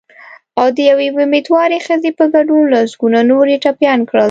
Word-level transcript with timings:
او 0.59 0.67
د 0.75 0.77
یوې 0.89 1.05
امېندوارې 1.25 1.77
ښځې 1.87 2.11
په 2.19 2.25
ګډون 2.35 2.63
لسګونه 2.73 3.19
نور 3.31 3.45
یې 3.53 3.57
ټپیان 3.63 3.99
کړل 4.09 4.19